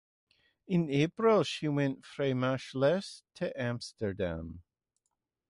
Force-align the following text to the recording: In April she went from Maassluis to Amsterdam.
In 0.67 0.89
April 0.89 1.43
she 1.43 1.67
went 1.67 2.03
from 2.03 2.39
Maassluis 2.39 3.21
to 3.35 3.53
Amsterdam. 3.55 4.63